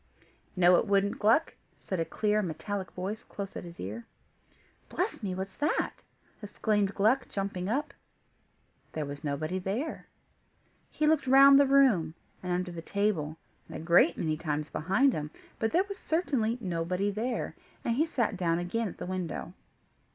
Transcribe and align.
"No 0.55 0.77
it 0.77 0.87
wouldn't, 0.87 1.19
Gluck," 1.19 1.53
said 1.77 1.99
a 1.99 2.05
clear, 2.05 2.41
metallic 2.41 2.91
voice 2.93 3.23
close 3.23 3.55
at 3.55 3.63
his 3.63 3.79
ear. 3.79 4.07
"Bless 4.89 5.21
me! 5.21 5.35
what's 5.35 5.55
that?" 5.57 5.97
exclaimed 6.41 6.95
Gluck, 6.95 7.29
jumping 7.29 7.69
up. 7.69 7.93
There 8.93 9.05
was 9.05 9.23
nobody 9.23 9.59
there. 9.59 10.07
He 10.89 11.05
looked 11.05 11.27
round 11.27 11.59
the 11.59 11.67
room, 11.67 12.15
and 12.41 12.51
under 12.51 12.71
the 12.71 12.81
table, 12.81 13.37
and 13.67 13.77
a 13.77 13.79
great 13.79 14.17
many 14.17 14.37
times 14.37 14.71
behind 14.71 15.13
him, 15.13 15.29
but 15.59 15.71
there 15.71 15.83
was 15.87 15.99
certainly 15.99 16.57
nobody 16.59 17.11
there, 17.11 17.55
and 17.85 17.93
he 17.95 18.07
sat 18.07 18.35
down 18.35 18.57
again 18.57 18.87
at 18.87 18.97
the 18.97 19.05
window. 19.05 19.53